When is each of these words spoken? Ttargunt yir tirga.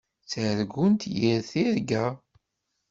Ttargunt 0.23 1.01
yir 1.17 1.39
tirga. 1.49 2.05